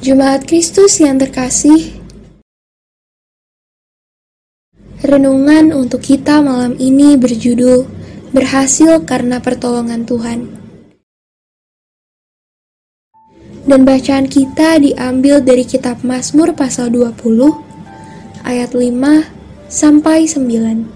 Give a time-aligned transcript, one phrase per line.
[0.00, 1.92] Jemaat Kristus yang terkasih,
[5.04, 7.84] renungan untuk kita malam ini berjudul
[8.32, 10.48] "Berhasil karena Pertolongan Tuhan".
[13.68, 17.60] Dan bacaan kita diambil dari kitab Mazmur pasal 20
[18.40, 19.28] ayat 5
[19.68, 20.88] sampai 9.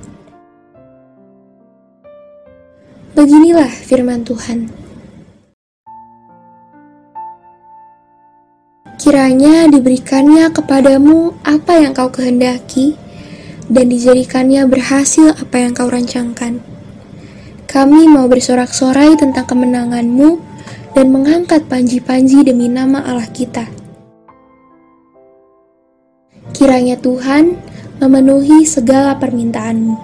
[3.13, 4.84] Beginilah firman Tuhan.
[9.05, 12.97] Kiranya diberikannya kepadamu apa yang kau kehendaki,
[13.69, 16.65] dan dijadikannya berhasil apa yang kau rancangkan.
[17.69, 20.41] Kami mau bersorak-sorai tentang kemenanganmu
[20.97, 23.69] dan mengangkat panji-panji demi nama Allah kita.
[26.57, 27.61] Kiranya Tuhan
[28.01, 30.01] memenuhi segala permintaanmu.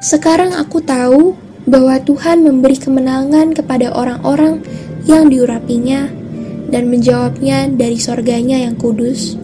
[0.00, 1.36] Sekarang aku tahu
[1.68, 4.64] bahwa Tuhan memberi kemenangan kepada orang-orang
[5.08, 6.12] yang diurapinya
[6.68, 9.40] dan menjawabnya dari sorganya yang kudus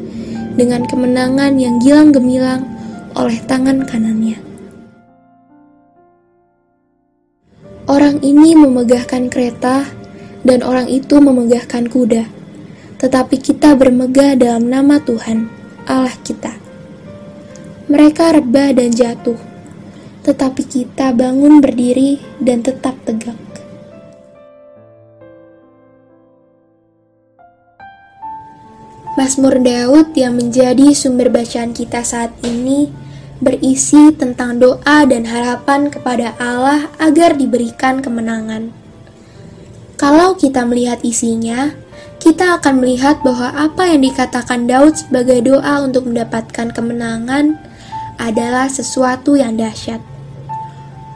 [0.55, 2.69] dengan kemenangan yang gilang gemilang
[3.17, 4.37] oleh tangan kanannya.
[7.89, 9.89] Orang ini memegahkan kereta
[10.45, 12.45] dan orang itu memegahkan kuda
[13.05, 15.45] tetapi kita bermegah dalam nama Tuhan,
[15.85, 16.57] Allah kita.
[17.85, 19.37] Mereka rebah dan jatuh,
[20.25, 23.37] tetapi kita bangun berdiri dan tetap tegak.
[29.25, 32.93] Mazmur Daud yang menjadi sumber bacaan kita saat ini
[33.41, 38.69] berisi tentang doa dan harapan kepada Allah agar diberikan kemenangan.
[39.97, 41.73] Kalau kita melihat isinya,
[42.21, 47.57] kita akan melihat bahwa apa yang dikatakan Daud sebagai doa untuk mendapatkan kemenangan
[48.21, 50.05] adalah sesuatu yang dahsyat.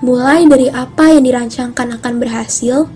[0.01, 2.89] Mulai dari apa yang dirancangkan akan berhasil,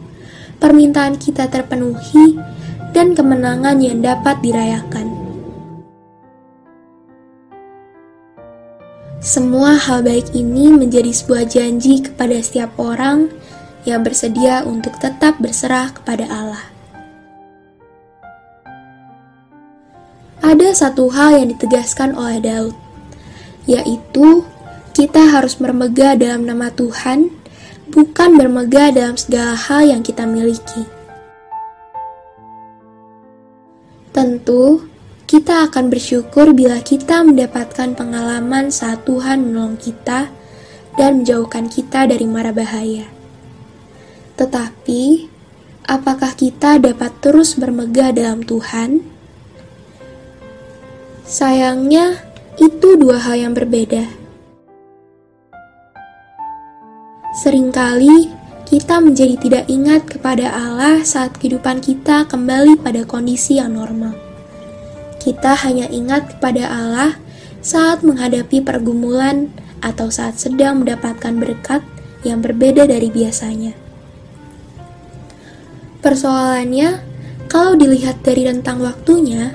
[0.56, 2.40] permintaan kita terpenuhi,
[2.92, 5.08] dan kemenangan yang dapat dirayakan.
[9.24, 13.32] Semua hal baik ini menjadi sebuah janji kepada setiap orang
[13.88, 16.72] yang bersedia untuk tetap berserah kepada Allah.
[20.52, 22.76] ada satu hal yang ditegaskan oleh Daud,
[23.64, 24.44] yaitu
[24.92, 27.32] kita harus bermegah dalam nama Tuhan,
[27.88, 30.84] bukan bermegah dalam segala hal yang kita miliki.
[34.42, 34.90] Tentu,
[35.30, 40.34] kita akan bersyukur bila kita mendapatkan pengalaman saat Tuhan menolong kita
[40.98, 43.06] dan menjauhkan kita dari mara bahaya.
[44.34, 45.30] Tetapi,
[45.86, 49.06] apakah kita dapat terus bermegah dalam Tuhan?
[51.22, 52.18] Sayangnya,
[52.58, 54.10] itu dua hal yang berbeda.
[57.46, 64.31] Seringkali kita menjadi tidak ingat kepada Allah saat kehidupan kita kembali pada kondisi yang normal.
[65.22, 67.14] Kita hanya ingat kepada Allah
[67.62, 71.86] saat menghadapi pergumulan atau saat sedang mendapatkan berkat
[72.26, 73.78] yang berbeda dari biasanya.
[76.02, 76.98] Persoalannya,
[77.46, 79.54] kalau dilihat dari rentang waktunya,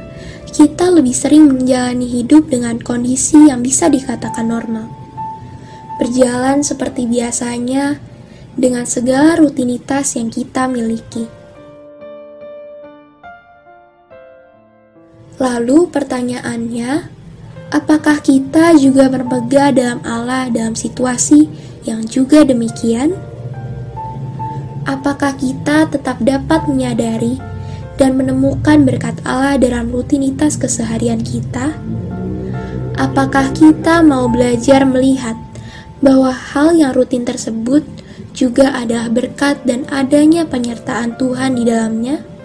[0.56, 4.88] kita lebih sering menjalani hidup dengan kondisi yang bisa dikatakan normal.
[6.00, 8.00] Berjalan seperti biasanya
[8.56, 11.28] dengan segala rutinitas yang kita miliki.
[15.38, 17.14] Lalu pertanyaannya,
[17.70, 21.46] apakah kita juga berpegang dalam Allah dalam situasi
[21.86, 23.14] yang juga demikian?
[24.90, 27.38] Apakah kita tetap dapat menyadari
[28.02, 31.70] dan menemukan berkat Allah dalam rutinitas keseharian kita?
[32.98, 35.38] Apakah kita mau belajar melihat
[36.02, 37.86] bahwa hal yang rutin tersebut
[38.34, 42.37] juga adalah berkat dan adanya penyertaan Tuhan di dalamnya?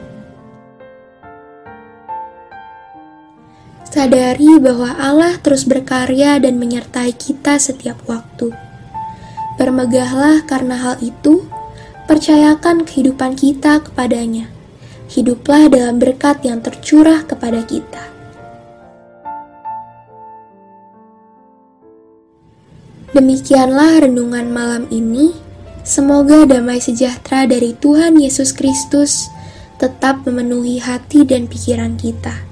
[3.92, 8.48] Sadari bahwa Allah terus berkarya dan menyertai kita setiap waktu.
[9.60, 11.44] Bermegahlah karena hal itu,
[12.08, 14.48] percayakan kehidupan kita kepadanya
[15.12, 18.04] hiduplah dalam berkat yang tercurah kepada kita.
[23.12, 25.36] Demikianlah renungan malam ini.
[25.84, 29.28] Semoga damai sejahtera dari Tuhan Yesus Kristus
[29.76, 32.51] tetap memenuhi hati dan pikiran kita.